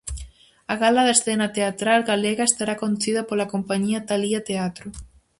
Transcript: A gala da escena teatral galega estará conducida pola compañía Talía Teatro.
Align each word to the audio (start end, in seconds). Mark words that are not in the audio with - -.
A 0.73 0.75
gala 0.83 1.01
da 1.07 1.13
escena 1.17 1.47
teatral 1.57 1.99
galega 2.11 2.43
estará 2.47 2.73
conducida 2.83 3.27
pola 3.29 3.49
compañía 3.53 4.05
Talía 4.09 4.41
Teatro. 4.49 4.87